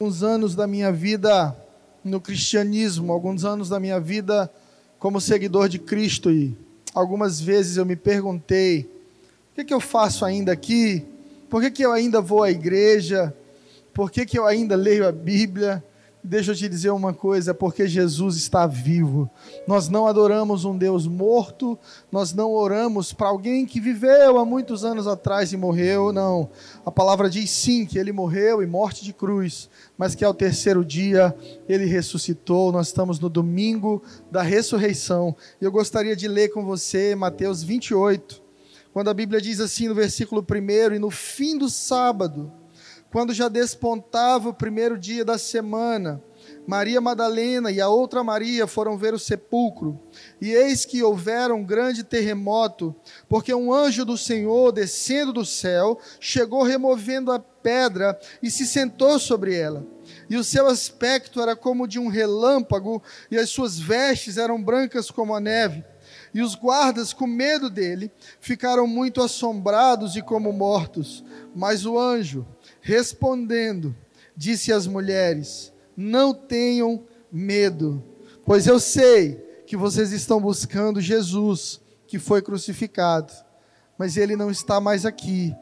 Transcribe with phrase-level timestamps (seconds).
[0.00, 1.56] alguns anos da minha vida
[2.04, 4.48] no cristianismo, alguns anos da minha vida
[4.96, 6.56] como seguidor de Cristo e
[6.94, 8.82] algumas vezes eu me perguntei:
[9.50, 11.04] o que, que eu faço ainda aqui?
[11.50, 13.34] Por que, que eu ainda vou à igreja?
[13.92, 15.82] Por que, que eu ainda leio a Bíblia?
[16.28, 19.30] Deixa eu te dizer uma coisa, porque Jesus está vivo.
[19.66, 21.78] Nós não adoramos um Deus morto,
[22.12, 26.50] nós não oramos para alguém que viveu há muitos anos atrás e morreu, não.
[26.84, 30.84] A palavra diz sim que ele morreu e morte de cruz, mas que ao terceiro
[30.84, 31.34] dia
[31.66, 32.72] ele ressuscitou.
[32.72, 35.34] Nós estamos no domingo da ressurreição.
[35.58, 38.42] E eu gostaria de ler com você Mateus 28,
[38.92, 42.52] quando a Bíblia diz assim no versículo 1: E no fim do sábado
[43.10, 46.22] quando já despontava o primeiro dia da semana,
[46.68, 49.98] Maria Madalena e a outra Maria foram ver o sepulcro.
[50.38, 52.94] E eis que houvera um grande terremoto,
[53.26, 59.18] porque um anjo do Senhor, descendo do céu, chegou removendo a pedra e se sentou
[59.18, 59.86] sobre ela.
[60.28, 65.10] E o seu aspecto era como de um relâmpago, e as suas vestes eram brancas
[65.10, 65.82] como a neve.
[66.34, 71.24] E os guardas, com medo dele, ficaram muito assombrados e como mortos.
[71.54, 72.46] Mas o anjo,
[72.80, 73.94] Respondendo,
[74.34, 78.00] disse às mulheres: Não tenham medo,
[78.44, 79.34] pois eu sei
[79.66, 83.32] que vocês estão buscando Jesus, que foi crucificado,
[83.98, 85.52] mas ele não está mais aqui,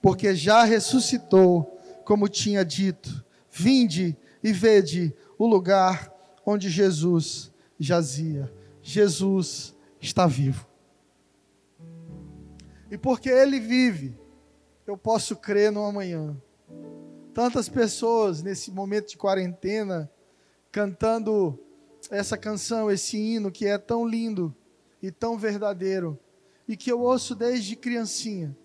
[0.00, 3.22] porque já ressuscitou, como tinha dito.
[3.50, 6.10] Vinde e vede o lugar
[6.46, 8.50] onde Jesus jazia.
[8.80, 10.66] Jesus está vivo.
[12.90, 14.18] E porque ele vive,
[14.86, 16.34] eu posso crer no amanhã.
[17.34, 20.10] Tantas pessoas nesse momento de quarentena
[20.70, 21.58] cantando
[22.10, 24.54] essa canção, esse hino que é tão lindo
[25.02, 26.18] e tão verdadeiro
[26.68, 28.56] e que eu ouço desde criancinha.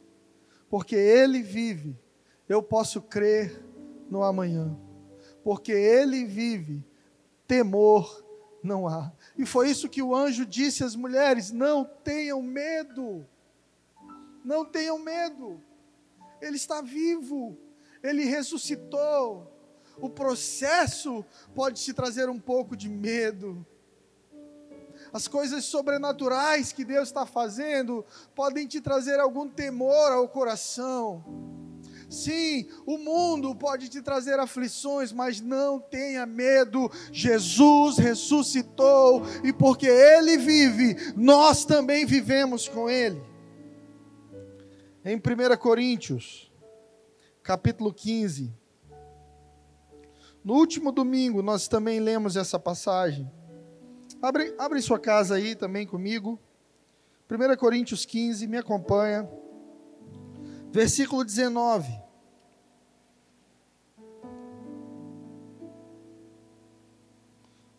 [0.70, 1.98] Porque ele vive,
[2.48, 3.64] eu posso crer
[4.10, 4.78] no amanhã.
[5.44, 6.84] Porque ele vive,
[7.48, 8.26] temor
[8.62, 9.14] não há.
[9.38, 13.26] E foi isso que o anjo disse às mulheres: não tenham medo.
[14.44, 15.61] Não tenham medo.
[16.42, 17.58] Ele está vivo
[18.03, 19.52] ele ressuscitou.
[19.99, 21.25] O processo
[21.55, 23.65] pode te trazer um pouco de medo.
[25.11, 31.23] As coisas sobrenaturais que Deus está fazendo podem te trazer algum temor ao coração.
[32.09, 36.89] Sim, o mundo pode te trazer aflições, mas não tenha medo.
[37.11, 43.21] Jesus ressuscitou e porque Ele vive, nós também vivemos com Ele.
[45.03, 46.46] Em 1 Coríntios
[47.47, 48.53] capítulo 15.
[50.43, 53.31] No último domingo, nós também lemos essa passagem.
[54.21, 56.37] Abre, abre sua casa aí também comigo.
[57.31, 59.30] 1 Coríntios 15, me acompanha.
[60.73, 61.89] Versículo 19.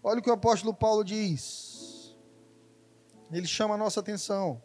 [0.02, 2.16] Olha o que o apóstolo Paulo diz.
[3.30, 4.62] Ele chama a nossa atenção.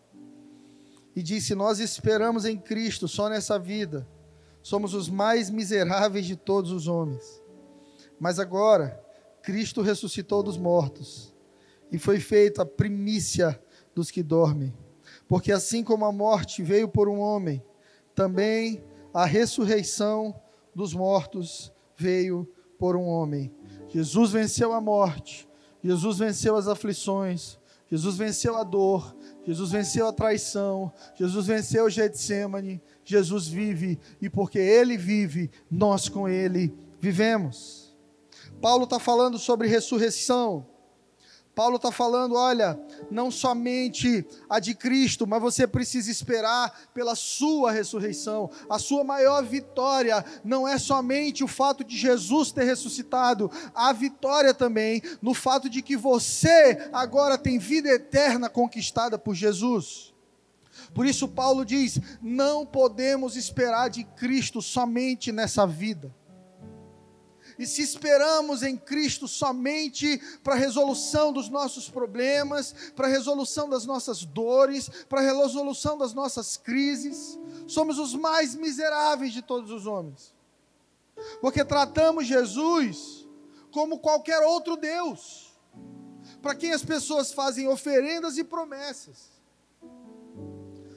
[1.14, 4.08] E disse: Nós esperamos em Cristo só nessa vida
[4.64, 7.44] somos os mais miseráveis de todos os homens.
[8.20, 9.00] Mas agora,
[9.44, 11.36] Cristo ressuscitou dos mortos
[11.92, 13.62] e foi feita a primícia
[13.94, 14.74] dos que dormem.
[15.28, 17.62] Porque assim como a morte veio por um homem,
[18.16, 20.34] também a ressurreição
[20.74, 22.50] dos mortos veio
[22.80, 23.54] por um homem.
[23.90, 25.48] Jesus venceu a morte,
[25.84, 31.90] Jesus venceu as aflições, Jesus venceu a dor, Jesus venceu a traição, Jesus venceu o
[31.90, 37.96] Getsemane, Jesus vive e porque Ele vive, nós com Ele vivemos.
[38.62, 40.66] Paulo está falando sobre ressurreição.
[41.56, 42.80] Paulo está falando, olha,
[43.12, 48.50] não somente a de Cristo, mas você precisa esperar pela sua ressurreição.
[48.68, 54.54] A sua maior vitória não é somente o fato de Jesus ter ressuscitado, a vitória
[54.54, 60.13] também no fato de que você agora tem vida eterna conquistada por Jesus.
[60.94, 66.14] Por isso, Paulo diz: não podemos esperar de Cristo somente nessa vida.
[67.58, 73.70] E se esperamos em Cristo somente para a resolução dos nossos problemas, para a resolução
[73.70, 77.38] das nossas dores, para a resolução das nossas crises,
[77.68, 80.34] somos os mais miseráveis de todos os homens.
[81.42, 83.28] Porque tratamos Jesus
[83.72, 85.52] como qualquer outro Deus,
[86.42, 89.34] para quem as pessoas fazem oferendas e promessas.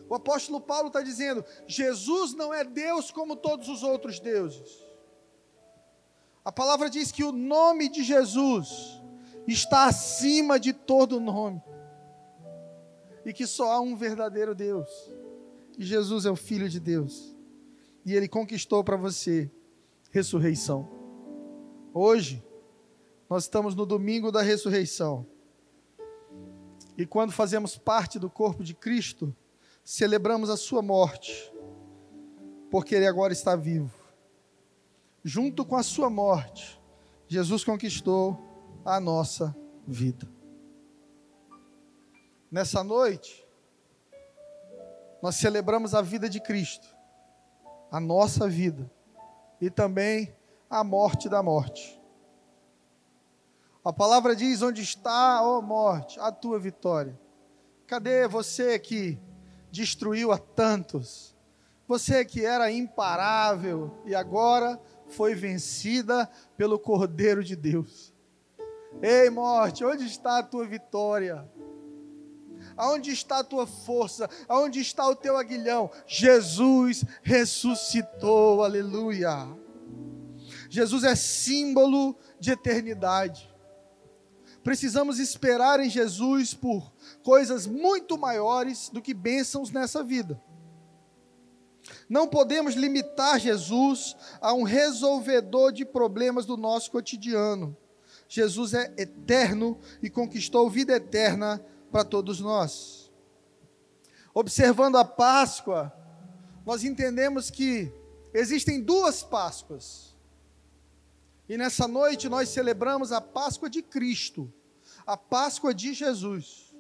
[0.09, 4.85] O apóstolo Paulo está dizendo: Jesus não é Deus como todos os outros deuses.
[6.45, 9.03] A palavra diz que o nome de Jesus
[9.49, 11.63] está acima de todo nome.
[13.25, 14.89] E que só há um verdadeiro Deus.
[15.77, 17.37] E Jesus é o Filho de Deus.
[18.05, 19.51] E ele conquistou para você
[20.13, 20.89] ressurreição.
[21.93, 22.45] Hoje,
[23.29, 25.27] nós estamos no domingo da ressurreição.
[26.97, 29.35] E quando fazemos parte do corpo de Cristo,
[29.87, 31.55] celebramos a sua morte,
[32.69, 33.95] porque ele agora está vivo.
[35.23, 36.83] Junto com a sua morte,
[37.29, 38.37] Jesus conquistou
[38.85, 39.57] a nossa
[39.87, 40.29] vida.
[42.51, 43.47] Nessa noite,
[45.23, 46.89] nós celebramos a vida de Cristo,
[47.89, 48.91] a nossa vida,
[49.61, 50.35] e também
[50.69, 52.03] a morte da morte.
[53.85, 57.17] A palavra diz: Onde está, ó morte, a tua vitória?
[57.87, 59.17] Cadê você que
[59.77, 61.37] destruiu a tantos?
[61.87, 68.13] Você que era imparável e agora foi vencida pelo Cordeiro de Deus.
[69.01, 71.49] Ei, morte, onde está a tua vitória?
[72.77, 74.29] Aonde está a tua força?
[74.49, 75.91] Aonde está o teu aguilhão?
[76.07, 79.47] Jesus ressuscitou, aleluia.
[80.69, 83.55] Jesus é símbolo de eternidade.
[84.67, 86.93] Precisamos esperar em Jesus por
[87.23, 90.43] coisas muito maiores do que bênçãos nessa vida.
[92.09, 97.77] Não podemos limitar Jesus a um resolvedor de problemas do nosso cotidiano.
[98.29, 103.13] Jesus é eterno e conquistou vida eterna para todos nós.
[104.35, 105.93] Observando a Páscoa,
[106.67, 107.93] nós entendemos que
[108.35, 110.16] existem duas Páscoas.
[111.49, 114.53] E nessa noite nós celebramos a Páscoa de Cristo,
[115.07, 116.75] a Páscoa de Jesus.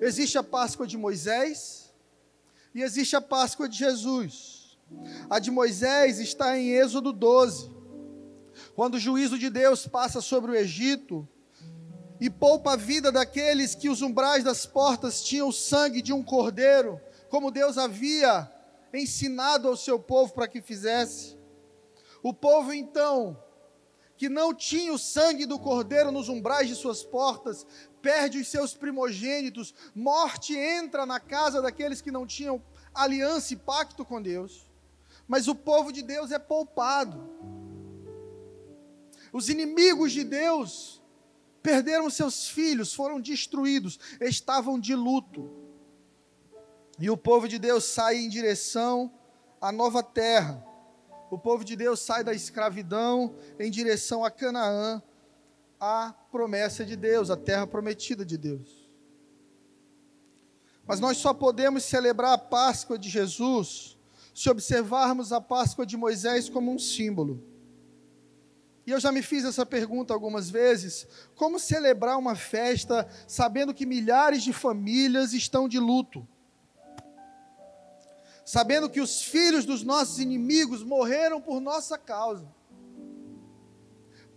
[0.00, 1.94] Existe a Páscoa de Moisés
[2.74, 4.76] e existe a Páscoa de Jesus.
[5.30, 7.70] A de Moisés está em Êxodo 12.
[8.74, 11.26] Quando o juízo de Deus passa sobre o Egito
[12.20, 16.22] e poupa a vida daqueles que os umbrais das portas tinham o sangue de um
[16.22, 18.50] cordeiro, como Deus havia
[18.92, 21.36] ensinado ao seu povo para que fizesse.
[22.22, 23.36] O povo então
[24.16, 27.66] que não tinha o sangue do cordeiro nos umbrais de suas portas,
[28.00, 32.62] perde os seus primogênitos, morte entra na casa daqueles que não tinham
[32.94, 34.68] aliança e pacto com Deus.
[35.26, 37.30] Mas o povo de Deus é poupado.
[39.32, 41.02] Os inimigos de Deus
[41.62, 45.50] perderam seus filhos, foram destruídos, estavam de luto.
[46.98, 49.12] E o povo de Deus sai em direção
[49.60, 50.71] à nova terra
[51.32, 55.02] o povo de Deus sai da escravidão em direção a Canaã,
[55.80, 58.86] a promessa de Deus, a terra prometida de Deus.
[60.86, 63.96] Mas nós só podemos celebrar a Páscoa de Jesus
[64.34, 67.42] se observarmos a Páscoa de Moisés como um símbolo.
[68.86, 73.86] E eu já me fiz essa pergunta algumas vezes: como celebrar uma festa sabendo que
[73.86, 76.28] milhares de famílias estão de luto?
[78.52, 82.46] Sabendo que os filhos dos nossos inimigos morreram por nossa causa.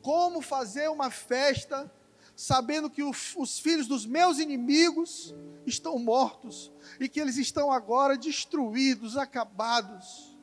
[0.02, 1.94] Como fazer uma festa
[2.34, 5.36] sabendo que os filhos dos meus inimigos
[5.66, 10.38] estão mortos e que eles estão agora destruídos, acabados,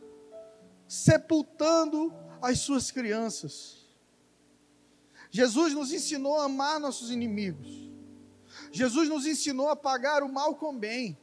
[0.86, 3.86] sepultando as suas crianças?
[5.30, 7.90] Jesus nos ensinou a amar nossos inimigos.
[8.70, 11.21] Jesus nos ensinou a pagar o mal com bem.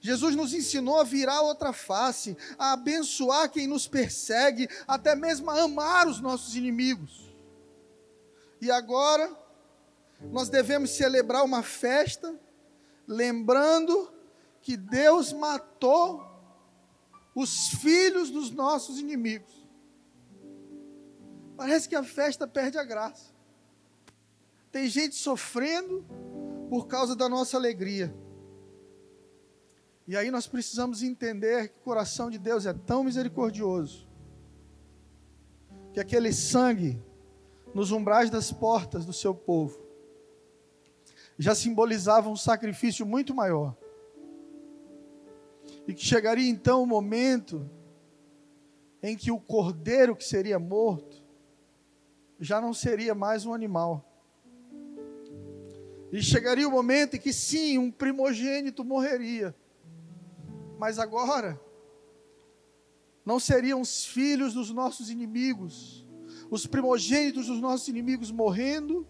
[0.00, 5.62] Jesus nos ensinou a virar outra face, a abençoar quem nos persegue, até mesmo a
[5.62, 7.34] amar os nossos inimigos.
[8.60, 9.30] E agora,
[10.30, 12.34] nós devemos celebrar uma festa,
[13.06, 14.12] lembrando
[14.62, 16.24] que Deus matou
[17.34, 19.52] os filhos dos nossos inimigos.
[21.56, 23.32] Parece que a festa perde a graça.
[24.72, 26.04] Tem gente sofrendo
[26.68, 28.14] por causa da nossa alegria.
[30.06, 34.06] E aí nós precisamos entender que o coração de Deus é tão misericordioso
[35.92, 37.00] que aquele sangue
[37.72, 39.82] nos umbrais das portas do seu povo
[41.38, 43.76] já simbolizava um sacrifício muito maior.
[45.86, 47.68] E que chegaria então o momento
[49.02, 51.22] em que o cordeiro que seria morto
[52.38, 54.04] já não seria mais um animal.
[56.12, 59.54] E chegaria o momento em que sim, um primogênito morreria
[60.78, 61.60] mas agora,
[63.24, 66.06] não seriam os filhos dos nossos inimigos,
[66.50, 69.06] os primogênitos dos nossos inimigos morrendo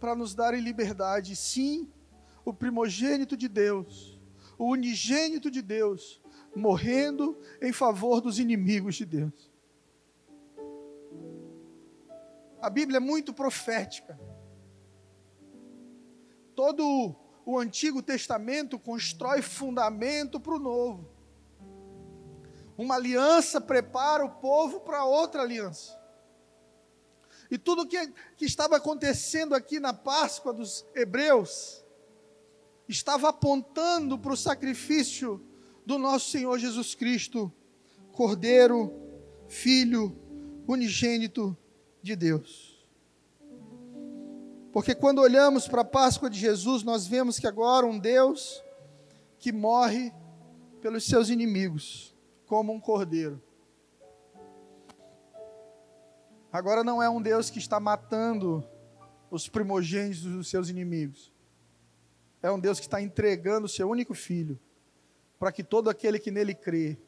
[0.00, 1.36] para nos darem liberdade.
[1.36, 1.88] Sim,
[2.44, 4.20] o primogênito de Deus,
[4.58, 6.20] o unigênito de Deus,
[6.54, 9.52] morrendo em favor dos inimigos de Deus.
[12.60, 14.18] A Bíblia é muito profética.
[16.54, 21.08] Todo o Antigo Testamento constrói fundamento para o Novo.
[22.76, 25.98] Uma aliança prepara o povo para outra aliança.
[27.50, 31.84] E tudo que, que estava acontecendo aqui na Páscoa dos hebreus
[32.88, 35.40] estava apontando para o sacrifício
[35.86, 37.52] do nosso Senhor Jesus Cristo,
[38.12, 38.92] Cordeiro,
[39.46, 40.16] Filho,
[40.66, 41.56] unigênito
[42.02, 42.73] de Deus.
[44.74, 48.60] Porque quando olhamos para a Páscoa de Jesus, nós vemos que agora um Deus
[49.38, 50.12] que morre
[50.80, 52.12] pelos seus inimigos,
[52.44, 53.40] como um cordeiro.
[56.50, 58.68] Agora não é um Deus que está matando
[59.30, 61.32] os primogênitos dos seus inimigos.
[62.42, 64.58] É um Deus que está entregando o seu único filho,
[65.38, 66.98] para que todo aquele que nele crê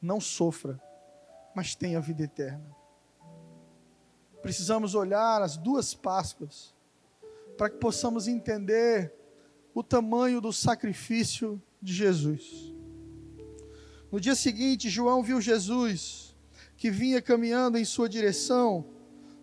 [0.00, 0.80] não sofra,
[1.54, 2.74] mas tenha vida eterna.
[4.40, 6.74] Precisamos olhar as duas Páscoas
[7.56, 9.12] para que possamos entender
[9.74, 12.74] o tamanho do sacrifício de Jesus.
[14.10, 16.34] No dia seguinte, João viu Jesus
[16.76, 18.86] que vinha caminhando em sua direção,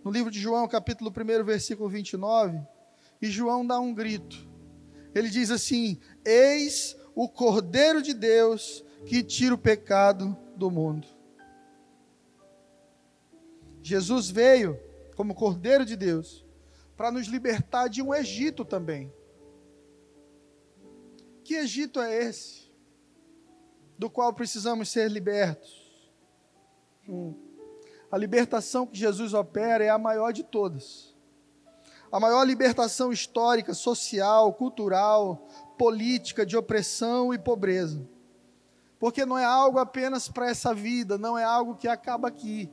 [0.04, 2.62] no livro de João, capítulo 1, versículo 29,
[3.22, 4.48] e João dá um grito.
[5.16, 11.08] Ele diz assim: Eis o Cordeiro de Deus que tira o pecado do mundo.
[13.82, 14.80] Jesus veio
[15.16, 16.43] como Cordeiro de Deus
[16.96, 19.12] para nos libertar de um Egito também.
[21.44, 22.72] Que Egito é esse?
[23.98, 25.84] Do qual precisamos ser libertos?
[27.08, 27.34] Hum.
[28.12, 31.16] A libertação que Jesus opera é a maior de todas.
[32.12, 35.48] A maior libertação histórica, social, cultural,
[35.78, 38.08] política, de opressão e pobreza.
[39.00, 42.72] Porque não é algo apenas para essa vida, não é algo que acaba aqui.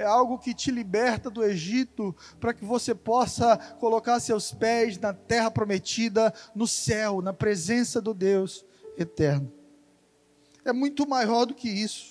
[0.00, 5.12] É algo que te liberta do Egito para que você possa colocar seus pés na
[5.12, 8.64] terra prometida, no céu, na presença do Deus
[8.96, 9.52] eterno.
[10.64, 12.09] É muito maior do que isso.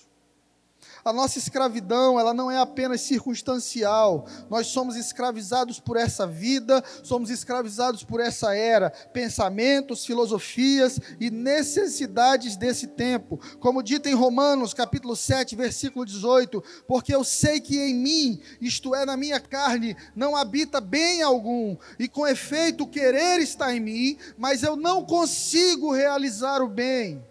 [1.03, 4.25] A nossa escravidão, ela não é apenas circunstancial.
[4.50, 12.56] Nós somos escravizados por essa vida, somos escravizados por essa era, pensamentos, filosofias e necessidades
[12.56, 13.39] desse tempo.
[13.60, 18.94] Como dito em Romanos, capítulo 7, versículo 18, porque eu sei que em mim, isto
[18.94, 23.79] é na minha carne, não habita bem algum, e com efeito o querer está em
[23.79, 27.28] mim, mas eu não consigo realizar o bem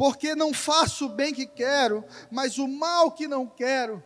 [0.00, 4.02] porque não faço o bem que quero, mas o mal que não quero,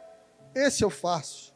[0.53, 1.55] esse eu faço.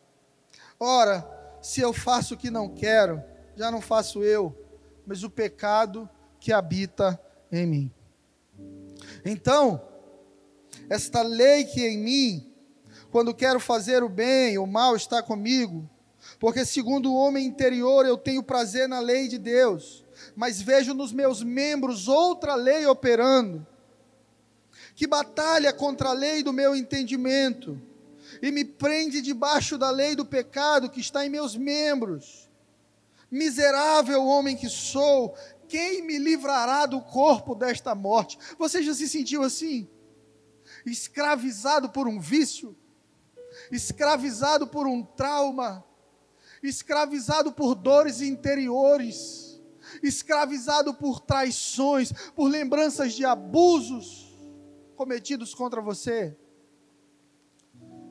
[0.78, 1.28] Ora,
[1.60, 3.20] se eu faço o que não quero,
[3.56, 4.56] já não faço eu,
[5.04, 7.92] mas o pecado que habita em mim.
[9.24, 9.82] Então,
[10.88, 12.54] esta lei que em mim,
[13.10, 15.90] quando quero fazer o bem, o mal está comigo,
[16.38, 20.04] porque segundo o homem interior eu tenho prazer na lei de Deus,
[20.36, 23.66] mas vejo nos meus membros outra lei operando
[24.98, 27.80] que batalha contra a lei do meu entendimento
[28.42, 32.50] e me prende debaixo da lei do pecado que está em meus membros.
[33.30, 35.36] Miserável homem que sou,
[35.68, 38.40] quem me livrará do corpo desta morte?
[38.58, 39.88] Você já se sentiu assim?
[40.84, 42.76] Escravizado por um vício,
[43.70, 45.84] escravizado por um trauma,
[46.60, 49.60] escravizado por dores interiores,
[50.02, 54.27] escravizado por traições, por lembranças de abusos
[54.98, 56.36] cometidos contra você,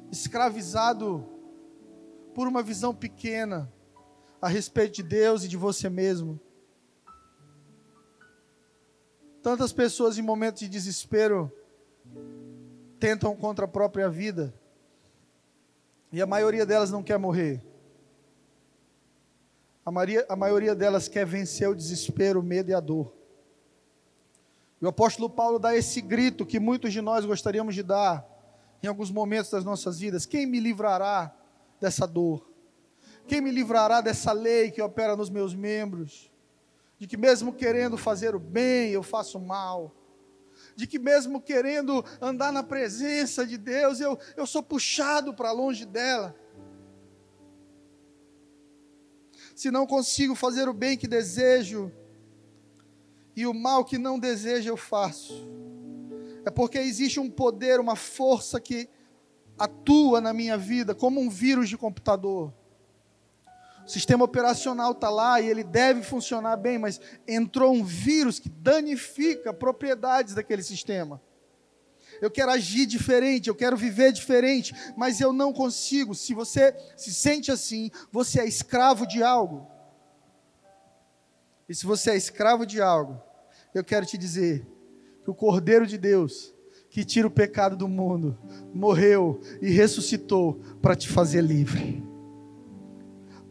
[0.10, 1.28] escravizado
[2.34, 3.70] por uma visão pequena
[4.42, 6.40] a respeito de Deus e de você mesmo.
[9.44, 11.52] Tantas pessoas em momentos de desespero
[12.98, 14.54] tentam contra a própria vida
[16.10, 17.62] e a maioria delas não quer morrer.
[19.86, 23.17] A maioria, a maioria delas quer vencer o desespero, o medo e a dor.
[24.82, 28.26] E o apóstolo Paulo dá esse grito que muitos de nós gostaríamos de dar
[28.82, 31.36] em alguns momentos das nossas vidas: Quem me livrará
[31.80, 32.48] dessa dor?
[33.28, 36.32] Quem me livrará dessa lei que opera nos meus membros?
[36.98, 39.94] De que mesmo querendo fazer o bem, eu faço mal.
[40.76, 45.86] De que mesmo querendo andar na presença de Deus, eu, eu sou puxado para longe
[45.86, 46.36] dela.
[49.56, 51.92] Se não consigo fazer o bem que desejo,
[53.38, 55.48] e o mal que não desejo eu faço.
[56.44, 58.90] É porque existe um poder, uma força que
[59.60, 62.52] atua na minha vida como um vírus de computador.
[63.86, 68.50] O sistema operacional está lá e ele deve funcionar bem, mas entrou um vírus que
[68.50, 71.22] danifica propriedades daquele sistema.
[72.20, 76.16] Eu quero agir diferente, eu quero viver diferente, mas eu não consigo.
[76.16, 79.68] Se você se sente assim, você é escravo de algo.
[81.70, 83.27] E se você é escravo de algo,
[83.78, 84.66] eu quero te dizer
[85.24, 86.54] que o Cordeiro de Deus,
[86.90, 88.38] que tira o pecado do mundo,
[88.74, 92.04] morreu e ressuscitou para te fazer livre.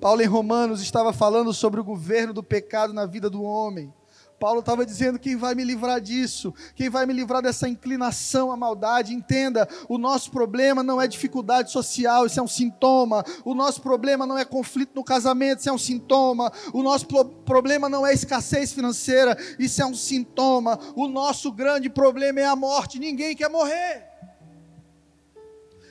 [0.00, 3.92] Paulo em Romanos estava falando sobre o governo do pecado na vida do homem.
[4.38, 6.52] Paulo estava dizendo: quem vai me livrar disso?
[6.74, 9.14] Quem vai me livrar dessa inclinação à maldade?
[9.14, 13.24] Entenda, o nosso problema não é dificuldade social, isso é um sintoma.
[13.44, 16.52] O nosso problema não é conflito no casamento, isso é um sintoma.
[16.72, 17.06] O nosso
[17.44, 20.78] problema não é escassez financeira, isso é um sintoma.
[20.94, 22.98] O nosso grande problema é a morte.
[22.98, 24.04] Ninguém quer morrer.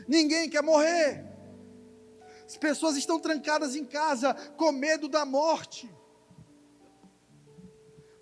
[0.07, 1.25] Ninguém quer morrer.
[2.45, 5.89] As pessoas estão trancadas em casa com medo da morte.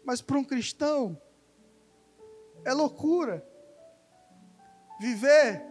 [0.04, 1.20] Mas para um cristão,
[2.66, 3.46] é loucura.
[5.00, 5.64] Viver,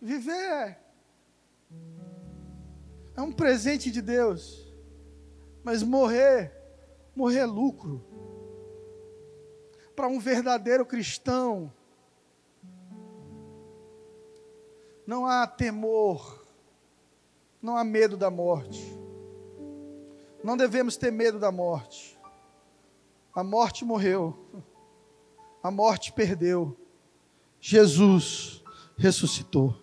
[0.00, 0.78] viver
[3.18, 4.72] é um presente de Deus.
[5.64, 6.52] Mas morrer,
[7.16, 8.04] morrer é lucro.
[9.96, 11.72] Para um verdadeiro cristão,
[15.04, 16.46] não há temor,
[17.60, 18.96] não há medo da morte.
[20.48, 22.18] Não devemos ter medo da morte.
[23.34, 24.64] A morte morreu.
[25.62, 26.74] A morte perdeu.
[27.60, 28.64] Jesus
[28.96, 29.78] ressuscitou.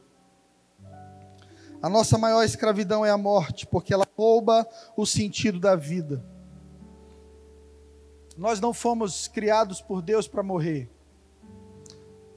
[1.83, 4.67] A nossa maior escravidão é a morte, porque ela rouba
[4.97, 6.25] o sentido da vida.
[8.35, 10.89] Nós não fomos criados por Deus para morrer.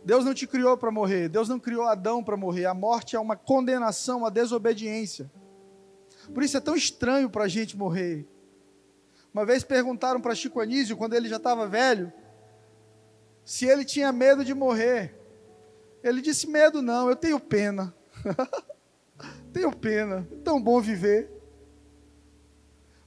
[0.05, 1.31] Deus não te criou para morrer.
[1.31, 2.67] Deus não criou Adão para morrer.
[2.67, 5.31] A morte é uma condenação à desobediência.
[6.33, 8.27] Por isso é tão estranho para a gente morrer.
[9.33, 12.13] Uma vez perguntaram para Chico Anísio, quando ele já estava velho,
[13.45, 15.15] se ele tinha medo de morrer.
[16.03, 17.95] Ele disse: Medo não, eu tenho pena.
[19.53, 21.31] tenho pena, é tão bom viver.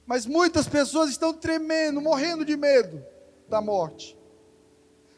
[0.06, 3.04] Mas muitas pessoas estão tremendo, morrendo de medo
[3.48, 4.16] da morte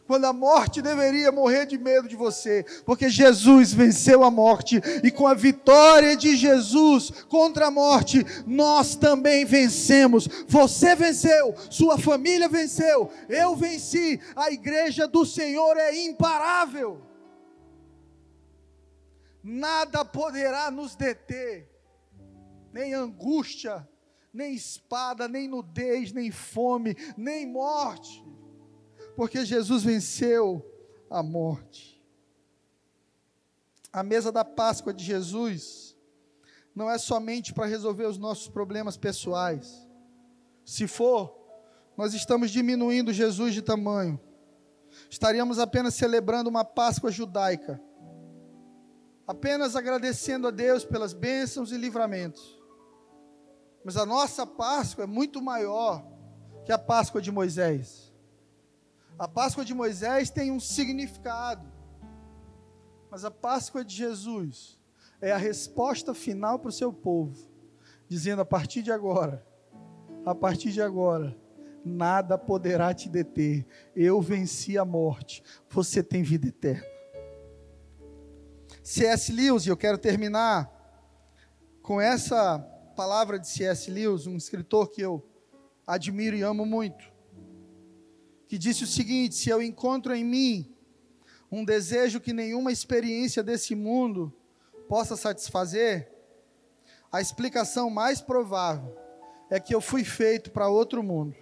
[0.07, 5.11] quando a morte deveria morrer de medo de você, porque Jesus venceu a morte, e
[5.11, 10.29] com a vitória de Jesus contra a morte, nós também vencemos.
[10.47, 17.01] Você venceu, sua família venceu, eu venci, a igreja do Senhor é imparável.
[19.43, 21.71] Nada poderá nos deter,
[22.73, 23.87] nem angústia,
[24.33, 28.25] nem espada, nem nudez, nem fome, nem morte
[29.17, 30.65] porque Jesus venceu
[31.09, 32.03] a morte.
[33.93, 35.97] A mesa da Páscoa de Jesus
[36.75, 39.89] não é somente para resolver os nossos problemas pessoais.
[40.65, 41.39] Se for,
[41.97, 44.19] nós estamos diminuindo Jesus de tamanho.
[45.09, 47.81] Estaríamos apenas celebrando uma Páscoa judaica,
[49.27, 52.61] apenas agradecendo a Deus pelas bênçãos e livramentos.
[53.85, 56.05] Mas a nossa Páscoa é muito maior
[56.65, 58.04] que a Páscoa de Moisés.
[59.19, 61.65] A Páscoa de Moisés tem um significado,
[63.11, 64.77] mas a Páscoa de Jesus
[65.21, 67.49] é a resposta final para o seu povo,
[68.09, 69.47] dizendo: a partir de agora,
[70.27, 71.37] a partir de agora,
[71.85, 73.65] nada poderá te deter.
[73.95, 76.95] Eu venci a morte, você tem vida eterna.
[78.83, 79.33] C.S.
[79.33, 80.71] Lewis, eu quero terminar
[81.83, 82.59] com essa
[82.97, 83.91] palavra de C.S.
[83.91, 85.25] Lewis, um escritor que eu
[85.87, 87.14] admiro e amo muito
[88.49, 90.75] que disse o seguinte: se eu encontro em mim
[91.51, 94.33] um desejo que nenhuma experiência desse mundo
[94.89, 96.13] possa satisfazer,
[97.13, 98.97] a explicação mais provável
[99.51, 101.37] é que eu fui feito para outro mundo.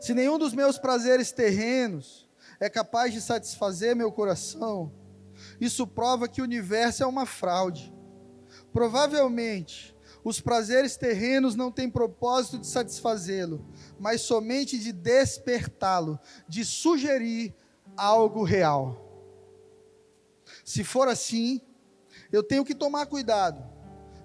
[0.00, 2.28] Se nenhum dos meus prazeres terrenos
[2.60, 4.92] é capaz de satisfazer meu coração,
[5.60, 7.92] isso prova que o universo é uma fraude.
[8.72, 9.91] Provavelmente,
[10.24, 13.64] os prazeres terrenos não têm propósito de satisfazê-lo,
[13.98, 17.54] mas somente de despertá-lo, de sugerir
[17.96, 18.98] algo real.
[20.64, 21.60] Se for assim,
[22.30, 23.62] eu tenho que tomar cuidado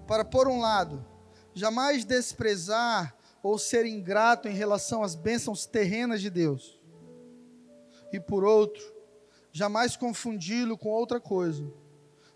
[0.06, 1.04] para, por um lado,
[1.52, 6.80] jamais desprezar ou ser ingrato em relação às bênçãos terrenas de Deus,
[8.12, 8.82] e por outro,
[9.52, 11.70] jamais confundi-lo com outra coisa,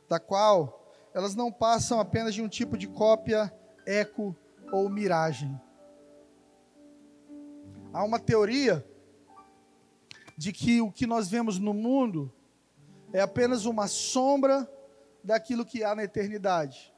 [0.08, 0.81] da qual
[1.14, 3.52] elas não passam apenas de um tipo de cópia,
[3.86, 4.36] eco
[4.72, 5.60] ou miragem.
[7.92, 8.86] Há uma teoria
[10.36, 12.32] de que o que nós vemos no mundo
[13.12, 14.68] é apenas uma sombra
[15.22, 16.92] daquilo que há na eternidade.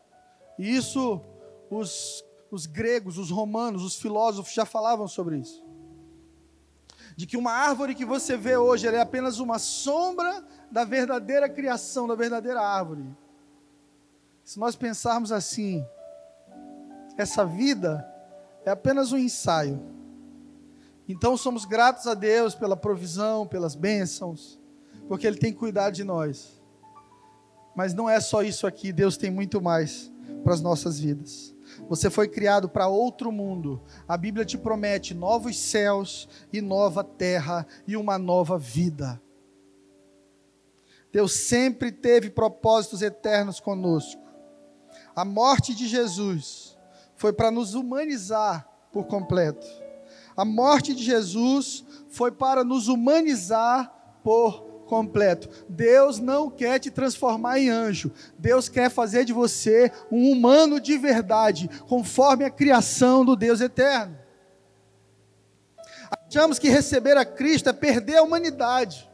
[0.58, 1.20] E isso
[1.68, 5.64] os, os gregos, os romanos, os filósofos já falavam sobre isso.
[7.16, 12.06] De que uma árvore que você vê hoje é apenas uma sombra da verdadeira criação,
[12.06, 13.04] da verdadeira árvore.
[14.44, 15.84] Se nós pensarmos assim,
[17.16, 18.06] essa vida
[18.64, 19.80] é apenas um ensaio
[21.08, 24.60] Então somos gratos a Deus pela provisão, pelas bênçãos,
[25.08, 26.62] porque Ele tem cuidado de nós.
[27.74, 31.54] Mas não é só isso aqui, Deus tem muito mais para as nossas vidas.
[31.88, 33.82] Você foi criado para outro mundo.
[34.06, 39.20] A Bíblia te promete novos céus e nova terra e uma nova vida.
[41.10, 44.23] Deus sempre teve propósitos eternos conosco.
[45.14, 46.76] A morte de Jesus
[47.16, 49.66] foi para nos humanizar por completo.
[50.36, 55.48] A morte de Jesus foi para nos humanizar por completo.
[55.68, 58.12] Deus não quer te transformar em anjo.
[58.38, 64.18] Deus quer fazer de você um humano de verdade, conforme a criação do Deus eterno.
[66.10, 69.08] Achamos que receber a Cristo é perder a humanidade.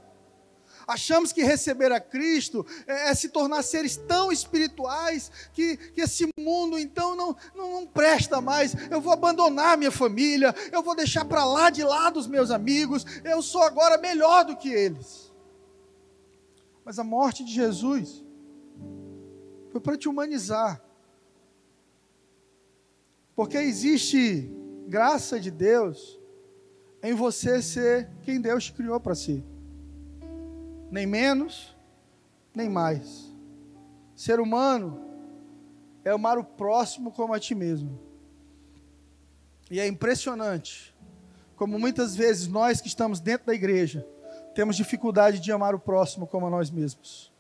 [0.91, 6.29] Achamos que receber a Cristo é, é se tornar seres tão espirituais que, que esse
[6.37, 8.75] mundo então não, não, não presta mais.
[8.91, 13.07] Eu vou abandonar minha família, eu vou deixar para lá de lado os meus amigos,
[13.23, 15.33] eu sou agora melhor do que eles.
[16.85, 18.25] Mas a morte de Jesus
[19.71, 20.83] foi para te humanizar.
[23.37, 24.51] Porque existe
[24.89, 26.19] graça de Deus
[27.01, 29.45] em você ser quem Deus criou para si
[30.91, 31.77] nem menos,
[32.55, 33.33] nem mais.
[34.15, 35.09] Ser humano
[36.05, 37.99] é amar o próximo como a ti mesmo.
[39.71, 40.95] E é impressionante
[41.55, 44.07] como muitas vezes nós que estamos dentro da igreja
[44.55, 47.33] temos dificuldade de amar o próximo como a nós mesmos.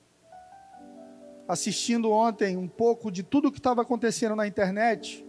[1.49, 5.27] Assistindo ontem um pouco de tudo que estava acontecendo na internet,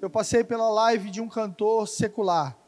[0.00, 2.58] eu passei pela live de um cantor secular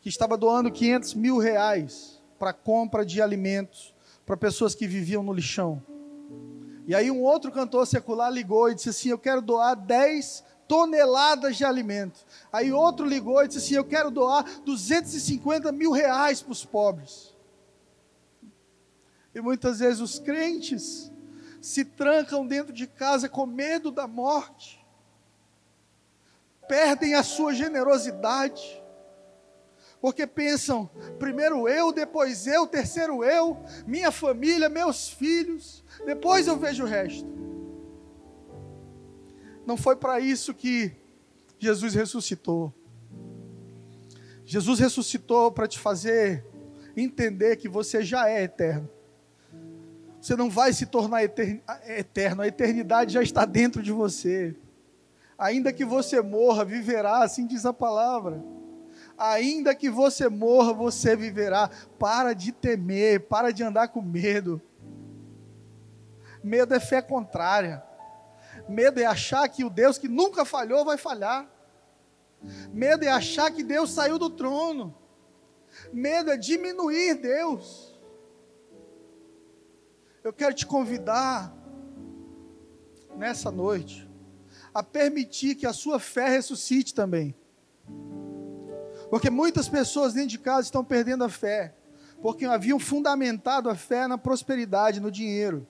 [0.00, 3.94] que estava doando 500 mil reais para compra de alimentos
[4.24, 5.82] para pessoas que viviam no lixão.
[6.86, 11.56] E aí um outro cantor secular ligou e disse assim: Eu quero doar 10 toneladas
[11.56, 12.24] de alimento.
[12.52, 17.34] Aí outro ligou e disse assim: Eu quero doar 250 mil reais para os pobres.
[19.34, 21.12] E muitas vezes os crentes
[21.60, 24.84] se trancam dentro de casa com medo da morte,
[26.68, 28.82] perdem a sua generosidade
[30.00, 33.56] porque pensam, primeiro eu, depois eu, terceiro eu,
[33.86, 37.26] minha família, meus filhos, depois eu vejo o resto.
[39.66, 40.92] Não foi para isso que
[41.58, 42.72] Jesus ressuscitou.
[44.44, 46.44] Jesus ressuscitou para te fazer
[46.96, 48.88] entender que você já é eterno.
[50.20, 54.54] Você não vai se tornar eterno, a eternidade já está dentro de você.
[55.38, 58.42] Ainda que você morra, viverá, assim diz a palavra
[59.18, 61.70] ainda que você morra, você viverá.
[61.98, 64.60] Para de temer, para de andar com medo.
[66.42, 67.82] Medo é fé contrária.
[68.68, 71.48] Medo é achar que o Deus que nunca falhou vai falhar.
[72.72, 74.94] Medo é achar que Deus saiu do trono.
[75.92, 77.98] Medo é diminuir Deus.
[80.22, 81.54] Eu quero te convidar
[83.16, 84.08] nessa noite
[84.74, 87.34] a permitir que a sua fé ressuscite também.
[89.10, 91.74] Porque muitas pessoas dentro de casa estão perdendo a fé,
[92.20, 95.66] porque haviam fundamentado a fé na prosperidade, no dinheiro.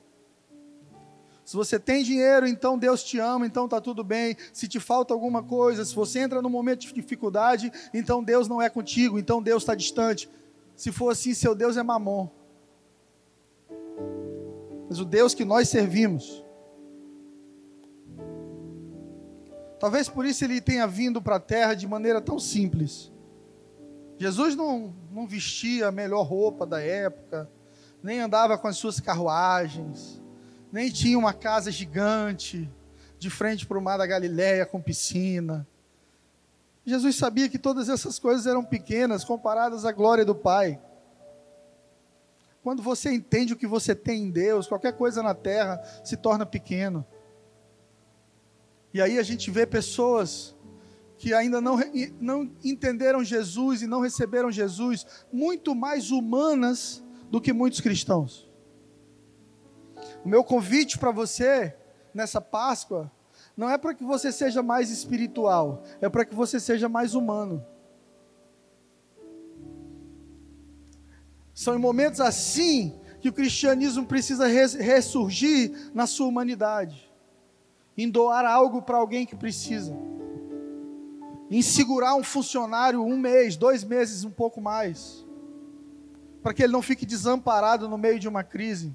[1.44, 4.36] Se você tem dinheiro, então Deus te ama, então está tudo bem.
[4.52, 8.60] Se te falta alguma coisa, se você entra num momento de dificuldade, então Deus não
[8.60, 10.28] é contigo, então Deus está distante.
[10.74, 12.28] Se for assim, seu Deus é mamon.
[14.88, 16.44] Mas o Deus que nós servimos,
[19.78, 23.12] talvez por isso ele tenha vindo para a terra de maneira tão simples
[24.18, 27.50] Jesus não, não vestia a melhor roupa da época,
[28.02, 30.22] nem andava com as suas carruagens,
[30.72, 32.70] nem tinha uma casa gigante
[33.18, 35.66] de frente para o mar da Galiléia com piscina.
[36.84, 40.80] Jesus sabia que todas essas coisas eram pequenas comparadas à glória do Pai.
[42.62, 46.46] Quando você entende o que você tem em Deus, qualquer coisa na terra se torna
[46.46, 47.06] pequeno.
[48.94, 50.55] E aí a gente vê pessoas
[51.18, 51.78] que ainda não,
[52.20, 58.48] não entenderam Jesus e não receberam Jesus, muito mais humanas do que muitos cristãos.
[60.24, 61.74] O meu convite para você
[62.12, 63.10] nessa Páscoa
[63.56, 67.64] não é para que você seja mais espiritual, é para que você seja mais humano.
[71.54, 77.10] São em momentos assim que o cristianismo precisa ressurgir na sua humanidade,
[77.96, 79.96] em doar algo para alguém que precisa
[81.50, 85.24] em segurar um funcionário um mês, dois meses, um pouco mais,
[86.42, 88.94] para que ele não fique desamparado no meio de uma crise.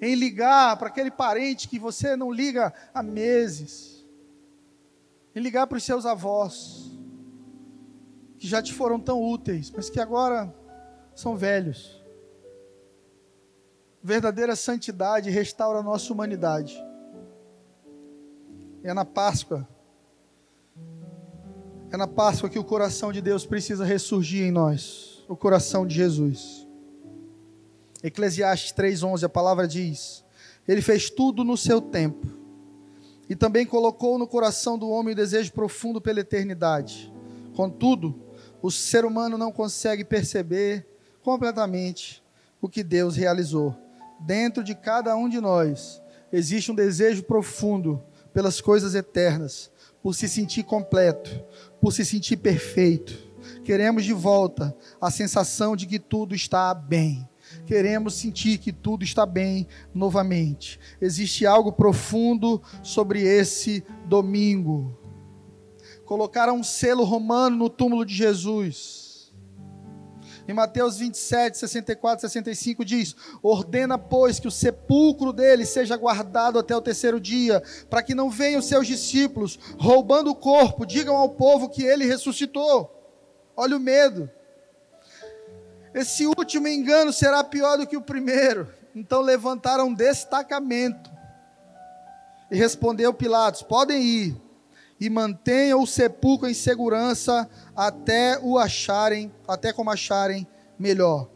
[0.00, 4.06] Em ligar para aquele parente que você não liga há meses.
[5.34, 6.88] Em ligar para os seus avós.
[8.38, 10.50] que já te foram tão úteis, mas que agora
[11.14, 12.02] são velhos.
[14.02, 16.82] Verdadeira santidade restaura a nossa humanidade.
[18.82, 19.68] É na Páscoa.
[21.90, 25.94] É na Páscoa que o coração de Deus precisa ressurgir em nós, o coração de
[25.94, 26.66] Jesus.
[28.02, 30.24] Eclesiastes 3:11, a palavra diz:
[30.66, 32.26] Ele fez tudo no seu tempo.
[33.28, 37.12] E também colocou no coração do homem o desejo profundo pela eternidade.
[37.54, 38.18] Contudo,
[38.62, 40.86] o ser humano não consegue perceber
[41.22, 42.22] completamente
[42.60, 43.76] o que Deus realizou.
[44.20, 49.70] Dentro de cada um de nós existe um desejo profundo pelas coisas eternas,
[50.02, 51.42] por se sentir completo,
[51.80, 53.12] por se sentir perfeito.
[53.64, 57.28] Queremos de volta a sensação de que tudo está bem.
[57.66, 60.78] Queremos sentir que tudo está bem novamente.
[61.00, 64.96] Existe algo profundo sobre esse domingo.
[66.04, 68.99] Colocaram um selo romano no túmulo de Jesus
[70.50, 76.74] em Mateus 27, 64, 65 diz: Ordena, pois, que o sepulcro dele seja guardado até
[76.76, 81.68] o terceiro dia, para que não venham seus discípulos roubando o corpo, digam ao povo
[81.68, 82.90] que ele ressuscitou.
[83.56, 84.28] Olha o medo.
[85.94, 88.68] Esse último engano será pior do que o primeiro.
[88.94, 91.10] Então levantaram um destacamento.
[92.50, 94.49] E respondeu Pilatos: Podem ir
[95.00, 100.46] e mantenham o sepulcro em segurança até o acharem, até como acharem
[100.78, 101.28] melhor.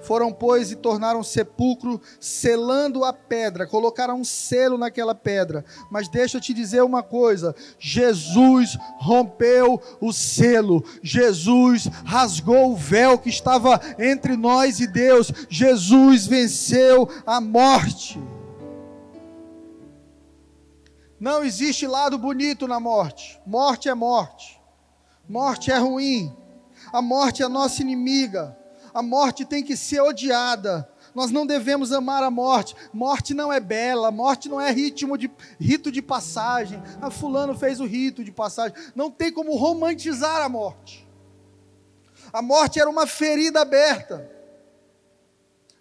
[0.00, 5.64] Foram, pois, e tornaram sepulcro, selando a pedra, colocaram um selo naquela pedra.
[5.90, 13.18] Mas deixa eu te dizer uma coisa: Jesus rompeu o selo, Jesus rasgou o véu
[13.18, 18.18] que estava entre nós e Deus, Jesus venceu a morte.
[21.20, 23.38] Não existe lado bonito na morte.
[23.44, 24.58] Morte é morte.
[25.28, 26.34] Morte é ruim.
[26.90, 28.56] A morte é nossa inimiga.
[28.94, 30.90] A morte tem que ser odiada.
[31.14, 32.74] Nós não devemos amar a morte.
[32.90, 35.30] Morte não é bela, morte não é ritmo de
[35.60, 36.82] rito de passagem.
[37.02, 38.74] Ah, fulano fez o rito de passagem.
[38.94, 41.06] Não tem como romantizar a morte.
[42.32, 44.30] A morte era uma ferida aberta.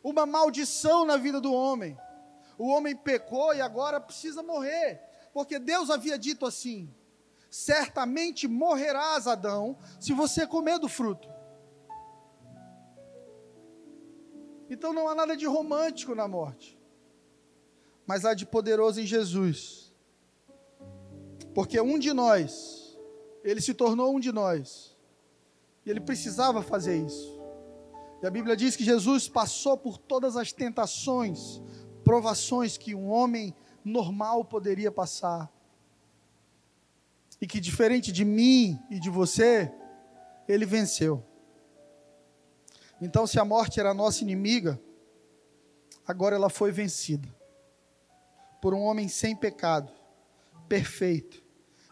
[0.03, 1.97] Uma maldição na vida do homem.
[2.57, 6.93] O homem pecou e agora precisa morrer porque Deus havia dito assim:
[7.49, 11.27] certamente morrerás, Adão, se você comer do fruto.
[14.69, 16.79] Então não há nada de romântico na morte,
[18.05, 19.93] mas há de poderoso em Jesus.
[21.53, 22.97] Porque um de nós,
[23.43, 24.95] ele se tornou um de nós,
[25.85, 27.39] e ele precisava fazer isso.
[28.21, 31.61] E a Bíblia diz que Jesus passou por todas as tentações,
[32.03, 35.51] provações que um homem normal poderia passar.
[37.41, 39.71] E que, diferente de mim e de você,
[40.47, 41.23] ele venceu.
[43.01, 44.79] Então, se a morte era nossa inimiga,
[46.05, 47.27] agora ela foi vencida
[48.61, 49.91] por um homem sem pecado,
[50.67, 51.41] perfeito,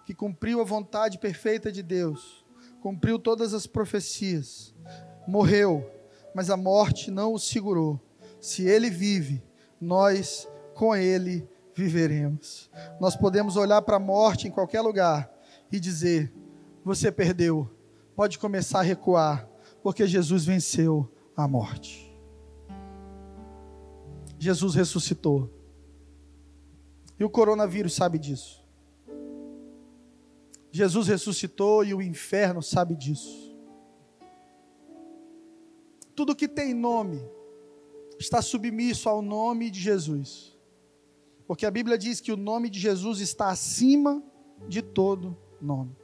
[0.06, 2.46] que cumpriu a vontade perfeita de Deus,
[2.82, 4.74] cumpriu todas as profecias,
[5.28, 5.90] morreu,
[6.36, 8.00] mas a morte não o segurou.
[8.40, 9.42] Se ele vive,
[9.80, 12.70] nós com ele viveremos.
[13.00, 15.32] Nós podemos olhar para a morte em qualquer lugar
[15.72, 16.34] e dizer:
[16.84, 17.70] Você perdeu.
[18.16, 19.48] Pode começar a recuar,
[19.84, 22.12] porque Jesus venceu a morte.
[24.40, 25.54] Jesus ressuscitou.
[27.20, 28.66] E o coronavírus sabe disso.
[30.72, 33.56] Jesus ressuscitou e o inferno sabe disso.
[36.16, 37.22] Tudo que tem nome
[38.20, 40.57] está submisso ao nome de Jesus.
[41.48, 44.22] Porque a Bíblia diz que o nome de Jesus está acima
[44.68, 45.96] de todo nome.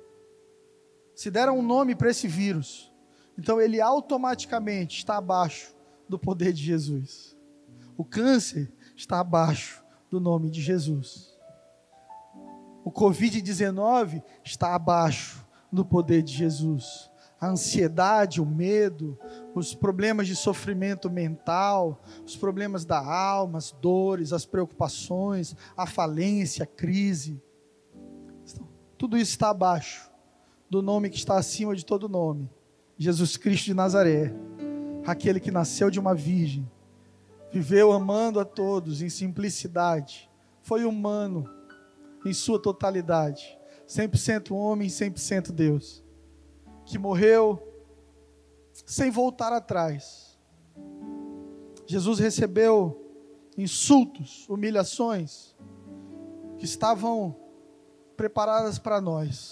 [1.14, 2.92] Se deram um nome para esse vírus,
[3.38, 5.76] então ele automaticamente está abaixo
[6.08, 7.38] do poder de Jesus.
[7.98, 11.38] O câncer está abaixo do nome de Jesus.
[12.86, 17.12] O Covid-19 está abaixo do poder de Jesus
[17.44, 19.20] a ansiedade, o medo,
[19.54, 26.64] os problemas de sofrimento mental, os problemas da alma, as dores, as preocupações, a falência,
[26.64, 27.42] a crise.
[28.98, 30.12] Tudo isso está abaixo
[30.70, 32.50] do nome que está acima de todo nome:
[32.98, 34.34] Jesus Cristo de Nazaré,
[35.06, 36.70] aquele que nasceu de uma virgem,
[37.52, 40.30] viveu amando a todos em simplicidade,
[40.62, 41.46] foi humano
[42.26, 46.04] em sua totalidade, 100% homem, 100% Deus
[46.86, 47.62] que morreu
[48.86, 50.38] sem voltar atrás.
[51.86, 53.00] Jesus recebeu
[53.58, 55.56] insultos, humilhações
[56.58, 57.36] que estavam
[58.16, 59.52] preparadas para nós.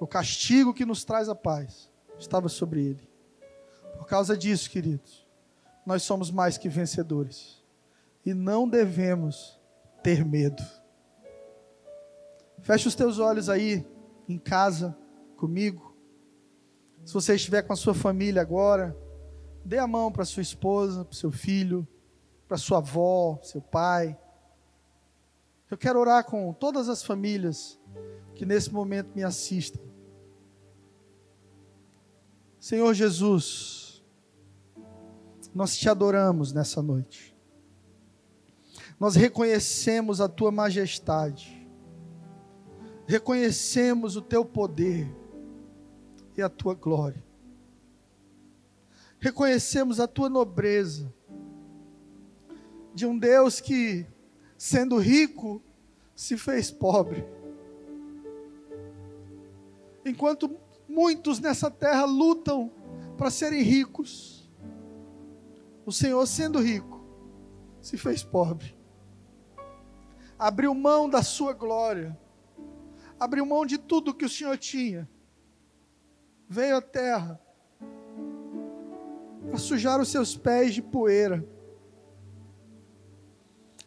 [0.00, 3.08] o castigo que nos traz a paz estava sobre ele.
[3.96, 5.24] Por causa disso, queridos,
[5.86, 7.62] nós somos mais que vencedores
[8.26, 9.60] e não devemos
[10.02, 10.62] ter medo.
[12.62, 13.86] Feche os teus olhos aí
[14.28, 14.96] em casa
[15.36, 15.91] comigo.
[17.04, 18.96] Se você estiver com a sua família agora,
[19.64, 21.86] dê a mão para sua esposa, para seu filho,
[22.46, 24.16] para sua avó, seu pai.
[25.70, 27.78] Eu quero orar com todas as famílias
[28.34, 29.82] que nesse momento me assistem.
[32.60, 34.02] Senhor Jesus,
[35.54, 37.36] nós te adoramos nessa noite.
[39.00, 41.66] Nós reconhecemos a tua majestade.
[43.06, 45.21] Reconhecemos o teu poder
[46.36, 47.22] e a tua glória.
[49.18, 51.12] Reconhecemos a tua nobreza
[52.94, 54.06] de um Deus que,
[54.58, 55.62] sendo rico,
[56.14, 57.24] se fez pobre.
[60.04, 60.48] Enquanto
[60.92, 62.70] Muitos nessa terra lutam
[63.16, 64.46] para serem ricos.
[65.86, 67.00] O Senhor, sendo rico,
[67.80, 68.76] se fez pobre.
[70.38, 72.14] Abriu mão da sua glória.
[73.18, 75.08] Abriu mão de tudo que o Senhor tinha.
[76.52, 77.40] Veio à terra
[79.48, 81.42] para sujar os seus pés de poeira.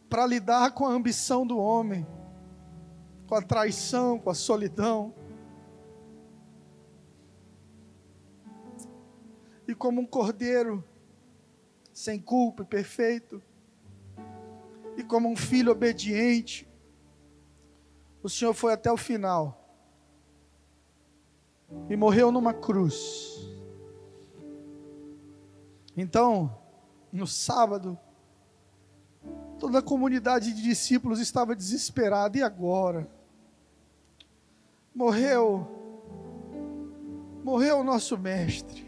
[0.09, 2.07] Para lidar com a ambição do homem,
[3.27, 5.13] com a traição, com a solidão
[9.67, 10.83] e como um cordeiro
[11.93, 13.43] sem culpa e perfeito,
[14.97, 16.67] e como um filho obediente,
[18.23, 19.64] o Senhor foi até o final
[21.89, 23.47] e morreu numa cruz.
[25.95, 26.57] Então,
[27.11, 27.97] no sábado,
[29.59, 33.09] toda a comunidade de discípulos estava desesperada, e agora?
[34.93, 35.67] Morreu,
[37.43, 38.85] morreu o nosso mestre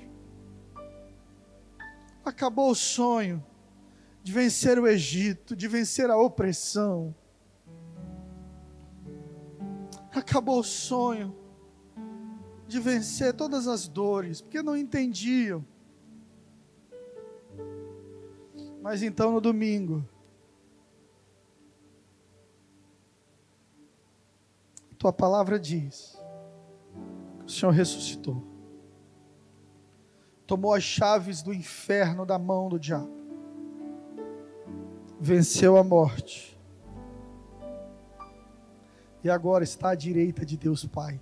[2.28, 3.44] acabou o sonho
[4.22, 7.16] de vencer o Egito, de vencer a opressão.
[10.14, 11.36] Acabou o sonho
[12.68, 15.66] de vencer todas as dores, porque não entendiam.
[18.82, 20.08] Mas então no domingo,
[24.98, 26.18] tua palavra diz:
[27.46, 28.58] o Senhor ressuscitou
[30.48, 33.12] tomou as chaves do inferno da mão do diabo,
[35.20, 36.58] venceu a morte,
[39.24, 41.22] e agora está à direita de Deus Pai.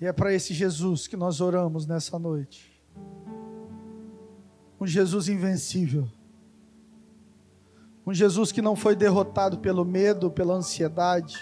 [0.00, 2.82] E é para esse Jesus que nós oramos nessa noite.
[4.80, 6.08] Um Jesus invencível.
[8.06, 11.38] Um Jesus que não foi derrotado pelo medo, pela ansiedade,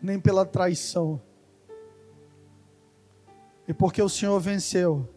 [0.00, 1.22] nem pela traição
[3.68, 5.08] e porque o Senhor venceu,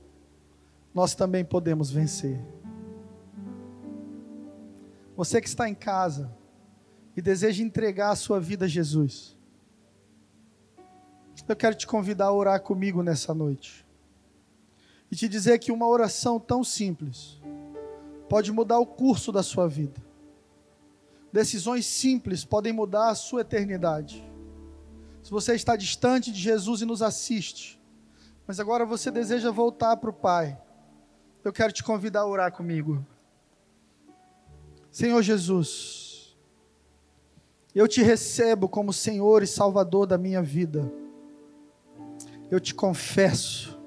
[0.93, 2.39] nós também podemos vencer.
[5.15, 6.35] Você que está em casa
[7.15, 9.37] e deseja entregar a sua vida a Jesus,
[11.47, 13.85] eu quero te convidar a orar comigo nessa noite.
[15.11, 17.41] E te dizer que uma oração tão simples
[18.27, 19.99] pode mudar o curso da sua vida.
[21.31, 24.23] Decisões simples podem mudar a sua eternidade.
[25.21, 27.79] Se você está distante de Jesus e nos assiste,
[28.47, 30.59] mas agora você deseja voltar para o Pai,
[31.43, 33.05] eu quero te convidar a orar comigo.
[34.91, 36.35] Senhor Jesus,
[37.75, 40.91] eu te recebo como Senhor e Salvador da minha vida.
[42.49, 43.79] Eu te confesso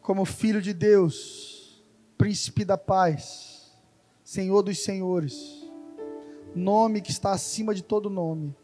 [0.00, 1.84] como Filho de Deus,
[2.18, 3.76] Príncipe da paz,
[4.24, 5.70] Senhor dos senhores,
[6.54, 8.56] nome que está acima de todo nome,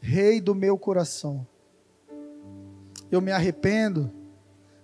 [0.00, 1.46] Rei do meu coração
[3.10, 4.12] eu me arrependo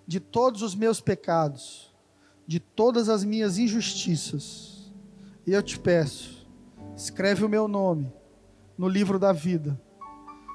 [0.06, 1.94] de todos os meus pecados,
[2.46, 4.92] de todas as minhas injustiças.
[5.46, 6.46] E eu te peço,
[6.96, 8.12] escreve o meu nome
[8.76, 9.80] no livro da vida,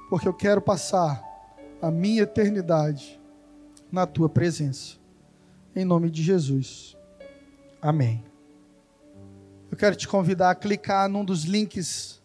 [0.10, 1.24] porque eu quero passar
[1.82, 3.20] a minha eternidade
[3.92, 4.98] na tua presença.
[5.76, 6.98] Em nome de Jesus.
[7.82, 8.24] Amém.
[9.72, 12.22] Eu quero te convidar a clicar num dos links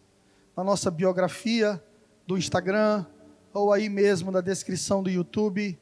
[0.57, 1.81] na nossa biografia
[2.27, 3.05] do Instagram,
[3.53, 5.79] ou aí mesmo na descrição do YouTube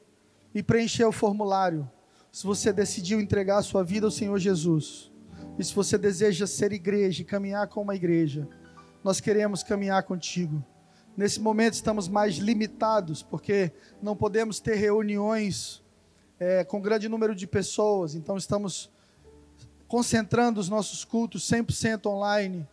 [0.54, 1.90] e preencher o formulário.
[2.32, 5.12] Se você decidiu entregar a sua vida ao Senhor Jesus,
[5.58, 8.48] e se você deseja ser igreja e caminhar com uma igreja,
[9.04, 10.64] nós queremos caminhar contigo.
[11.16, 15.84] Nesse momento estamos mais limitados, porque não podemos ter reuniões
[16.40, 18.92] é, com grande número de pessoas, então estamos
[19.88, 22.68] concentrando os nossos cultos 100% online.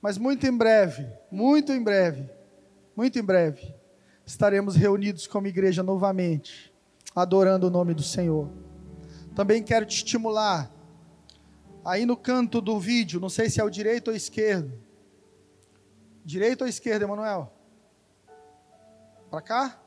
[0.00, 2.28] Mas muito em breve, muito em breve,
[2.96, 3.74] muito em breve,
[4.24, 6.72] estaremos reunidos como igreja novamente,
[7.14, 8.48] adorando o nome do Senhor.
[9.34, 10.72] Também quero te estimular,
[11.84, 14.72] aí no canto do vídeo, não sei se é o direito ou esquerdo.
[16.24, 17.52] Direito ou esquerda, Emanuel?
[19.30, 19.80] Para cá?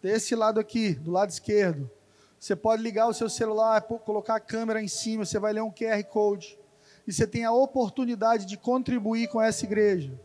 [0.00, 1.90] Desse lado aqui, do lado esquerdo.
[2.38, 5.72] Você pode ligar o seu celular, colocar a câmera em cima, você vai ler um
[5.72, 6.58] QR Code.
[7.06, 10.18] E você tem a oportunidade de contribuir com essa igreja.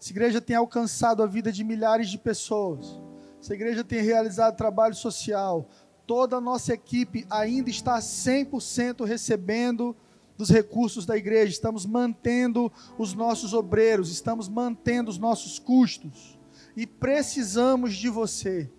[0.00, 3.00] Essa igreja tem alcançado a vida de milhares de pessoas.
[3.40, 5.68] Essa igreja tem realizado trabalho social.
[6.06, 9.96] Toda a nossa equipe ainda está 100% recebendo
[10.36, 11.52] dos recursos da igreja.
[11.52, 16.38] Estamos mantendo os nossos obreiros, estamos mantendo os nossos custos.
[16.76, 18.70] E precisamos de você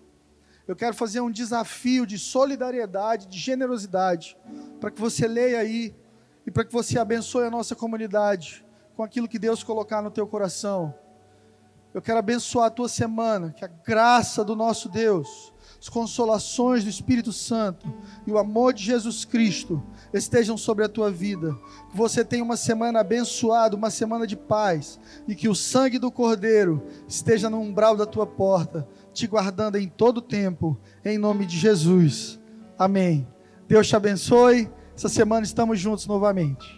[0.68, 4.36] eu quero fazer um desafio de solidariedade, de generosidade,
[4.78, 5.96] para que você leia aí
[6.46, 8.62] e para que você abençoe a nossa comunidade
[8.94, 10.94] com aquilo que Deus colocar no teu coração.
[11.94, 16.90] Eu quero abençoar a tua semana, que a graça do nosso Deus, as consolações do
[16.90, 17.92] Espírito Santo
[18.26, 21.56] e o amor de Jesus Cristo estejam sobre a tua vida.
[21.90, 26.10] Que você tenha uma semana abençoada, uma semana de paz e que o sangue do
[26.10, 31.58] Cordeiro esteja no umbral da tua porta te guardando em todo tempo, em nome de
[31.58, 32.38] Jesus.
[32.78, 33.26] Amém.
[33.66, 34.70] Deus te abençoe.
[34.96, 36.77] Essa semana estamos juntos novamente.